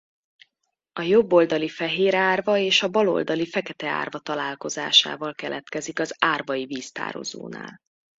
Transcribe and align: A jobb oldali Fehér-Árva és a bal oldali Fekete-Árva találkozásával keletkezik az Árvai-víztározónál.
A 0.93 1.01
jobb 1.01 1.33
oldali 1.33 1.67
Fehér-Árva 1.69 2.57
és 2.57 2.83
a 2.83 2.87
bal 2.89 3.09
oldali 3.09 3.45
Fekete-Árva 3.47 4.19
találkozásával 4.19 5.33
keletkezik 5.33 5.99
az 5.99 6.15
Árvai-víztározónál. 6.19 7.79